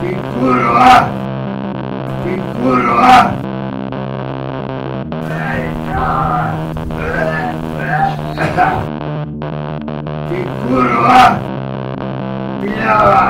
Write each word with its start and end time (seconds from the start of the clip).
Ty 0.00 0.10
kurva! 0.30 0.92
Ty 2.22 2.34
kurva! 2.54 3.16
Ty 10.28 10.40
kurva! 10.62 11.20
Milava! 12.60 13.24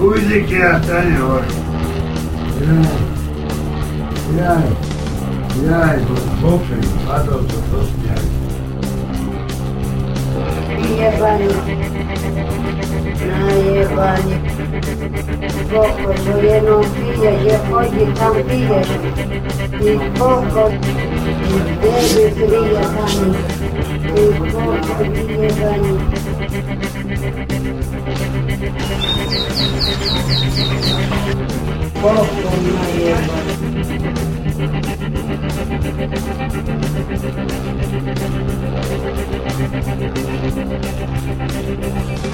Uzi 0.00 0.44
que 0.48 0.62
atalhe 0.62 1.20
hoje. 1.20 1.60
Jaj, 2.60 2.88
jaj, 4.38 4.64
jaj, 5.66 5.98
bo, 6.08 6.14
bo, 6.14 6.50
bo, 6.50 6.58
bo, 6.58 6.88
bo, 7.06 7.18
bo, 7.26 7.38
bo, 7.40 7.58
bo, 7.70 7.80
bo, 8.10 8.39
Jebani, 10.78 11.48
najebani 13.26 14.34
Koliko 15.70 16.16
su 16.22 16.46
jednom 16.46 16.84
pijaš, 16.94 17.44
ja 17.46 17.58
hođi 17.70 18.14
tam 18.18 18.34
pijaš 18.48 18.86
I 19.80 19.98
koliko 20.18 20.70
tebi 21.82 22.34
prija 22.34 22.82
sami 22.84 23.34
I 24.16 24.38
koliko 24.38 25.14
ti 25.14 25.32
jebani 25.32 25.98
Koliko 32.02 32.50
najebani 32.64 33.69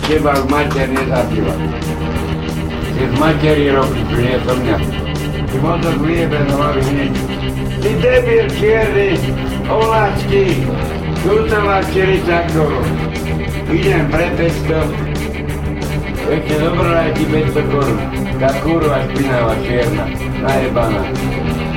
Chyba 0.09 0.33
w 0.33 0.51
mater 0.51 0.89
nie 0.89 0.97
zabiła. 0.97 1.53
Ty 2.99 3.17
z 3.17 3.21
materi 3.21 3.71
robisz, 3.71 4.05
przyniosą 4.13 4.61
mnie. 4.61 4.79
Ty 5.53 5.59
może 5.63 5.91
wyjebę 5.91 6.45
na 6.45 6.57
ławie 6.57 6.83
Ty 7.83 7.91
debil 7.91 8.61
czierny, 8.61 9.17
oláčky, 9.71 10.47
Kutala 11.23 11.83
40 11.83 12.23
korun. 12.55 12.87
Idem 13.73 14.07
pre 14.11 14.31
500. 14.31 14.87
Viete, 16.31 16.55
dobrá 16.63 17.03
je 17.03 17.13
ti 17.15 17.25
500 17.27 17.67
korun. 17.67 17.99
Tá 18.39 18.51
kurva 18.63 19.03
špinavá, 19.11 19.55
čierna, 19.67 20.05
najebaná. 20.39 21.03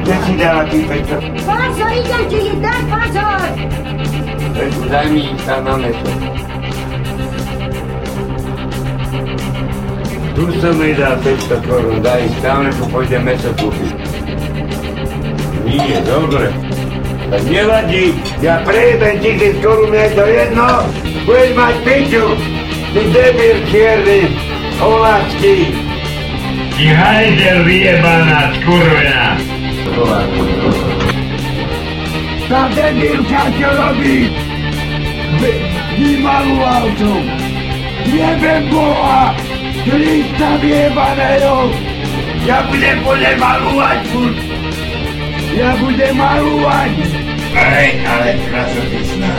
Kde 0.05 0.15
si 0.21 0.33
dala 0.37 0.63
tých 0.69 0.85
500? 0.85 1.49
Pozor, 1.49 1.91
idem 1.97 2.23
ti 2.29 2.39
dať, 2.61 2.81
pozor! 2.93 3.41
Daj 4.85 5.05
mi 5.09 5.21
ich 5.33 5.41
tam 5.49 5.65
na 5.65 5.73
meso. 5.81 6.09
Tu 10.35 10.43
som 10.61 10.73
mi 10.77 10.93
dal 10.93 11.17
500 11.19 11.67
korun, 11.67 11.99
daj 11.99 12.29
ich 12.29 12.37
tam, 12.39 12.63
nebo 12.63 12.85
pôjdem 12.93 13.25
meso 13.25 13.49
kúpiť. 13.57 13.91
Nie, 15.65 15.99
dobre. 16.05 16.53
Tak 17.29 17.43
nevadí, 17.45 18.15
ja 18.41 18.61
prejebem 18.65 19.21
tisíc 19.21 19.57
korun, 19.61 19.93
je 19.93 20.09
to 20.13 20.25
jedno, 20.25 20.69
budeš 21.25 21.51
mať 21.53 21.75
piču, 21.85 22.25
ty 22.93 23.01
debil 23.13 23.57
čierny, 23.69 24.19
oláčky. 24.81 25.55
Ti 26.79 26.85
hajzel 26.95 27.59
vyjebaná, 27.67 28.55
skurvená. 28.61 29.25
Tá 32.49 32.65
debilka 32.71 33.41
čo 33.59 33.69
robí? 33.75 34.31
Vy, 35.37 35.53
vymalú 35.99 36.57
auto. 36.63 37.48
Jebem 38.09 38.69
Boha! 38.73 39.37
Krista 39.85 40.57
vyjebaného! 40.57 41.69
Ja 42.45 42.65
budem 42.65 42.97
podľa 43.05 43.31
malúvať 43.37 43.99
furt! 44.09 44.39
Ja 45.53 45.77
budem 45.77 46.13
malúvať! 46.17 46.93
Aj, 47.53 47.89
ale 48.09 48.29
krasotečná. 48.49 49.33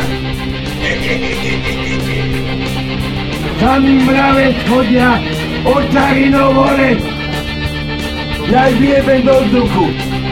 Samý 3.61 3.95
mravec 4.07 4.57
chodia 4.71 5.19
od 5.67 5.85
Carinov 5.91 6.51
hore! 6.55 6.95
Ja 8.51 8.71
ich 8.71 8.79
vyjebem 8.79 9.21
do 9.27 9.35
vzduchu! 9.47 9.85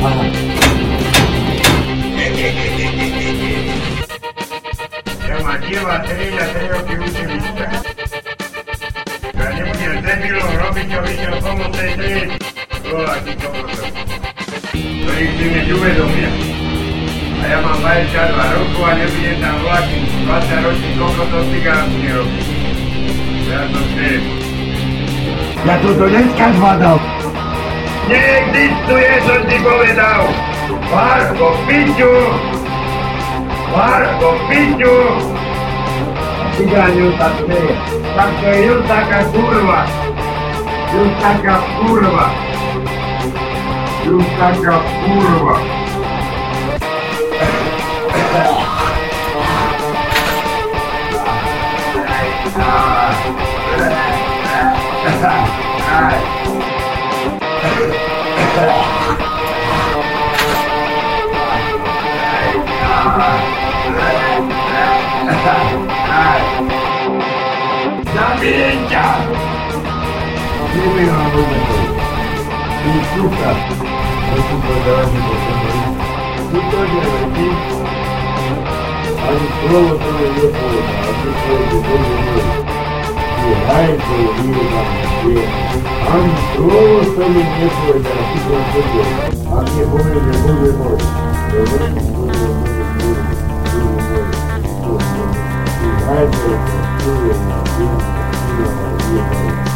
Aha. 0.02 0.26
Ja 5.28 5.36
ma 5.42 5.54
dieva 5.60 5.96
3 6.06 6.72
roky 6.72 7.87
nebudem 9.88 10.04
debilom 10.04 10.52
robiť, 10.60 10.86
čo 10.92 10.98
videl 11.00 11.34
pomocnej 11.40 11.90
triedy. 11.96 12.36
Bola 12.88 13.16
ti 13.24 13.32
to 13.36 13.48
potom. 13.48 13.88
To 14.76 15.10
ich 15.16 15.32
si 15.36 15.46
než 15.48 15.66
uvedomia. 15.72 16.30
A 17.38 17.44
ja 17.48 17.58
mám 17.64 17.78
22 17.80 18.58
rokov 18.58 18.82
a 18.84 18.92
nebudem 18.98 19.36
tam 19.40 19.56
vláčiť 19.64 20.02
20 20.28 20.66
ročný 20.68 20.90
kokotov 21.00 21.42
cigánsky 21.48 22.06
robiť. 22.12 22.46
Ja 23.48 23.60
to 23.72 23.78
chcem. 23.80 24.22
Ja 25.64 25.74
to 25.80 25.88
do 25.96 26.06
dneska 26.06 26.46
zvadal! 26.60 26.96
Neexistuje, 28.08 29.12
som 29.24 29.40
ti 29.48 29.56
povedal! 29.60 30.22
Várko, 30.88 31.48
piťu! 31.68 32.14
Várko, 33.72 34.28
piťu! 34.48 34.96
Cigáň 36.56 36.92
Juta 36.96 37.28
tu 37.36 37.44
Только 38.18 38.60
Юртака 38.60 39.22
Курова. 39.30 39.86
Юртака 40.92 41.60
Курова. 41.78 42.26
Юртака 44.04 44.74
Курова. 45.04 45.58
Ha 52.56 52.72
ha 65.32 65.62
ha! 65.62 65.67
континенте. 68.48 68.98
Thank 96.08 98.22
you. 98.22 98.27
Nebyl 98.58 98.82
na 98.82 98.92
momentu. 98.98 99.70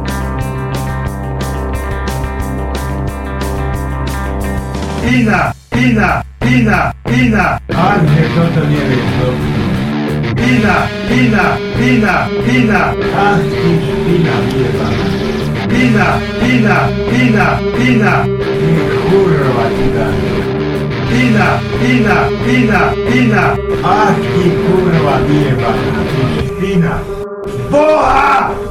Pina, 5.16 5.50
Pina, 5.70 6.22
Pina, 6.40 6.92
Pina. 7.08 7.58
Ajde, 7.72 8.22
to 8.34 8.42
to 8.54 8.66
nije 8.68 8.84
bilo? 8.84 9.32
Pina, 10.36 10.74
Pina, 11.08 11.56
Pina, 11.78 12.28
Pina. 12.44 12.80
Anđe, 13.24 13.62
Pina, 14.04 14.34
Pina. 14.52 14.86
Pina, 15.70 16.06
Pina, 16.40 16.76
Pina, 17.08 17.46
Pina. 17.76 18.24
Kurva 19.08 19.64
ti 19.76 19.86
da. 19.94 20.06
Pina, 21.08 21.48
Pina, 21.80 22.16
Pina, 22.44 22.80
Pina. 23.10 23.56
Ah, 23.84 24.14
ti 24.14 24.50
kurva 24.50 25.18
nije 25.28 25.56
Pina. 26.60 26.98
Boha! 27.70 28.66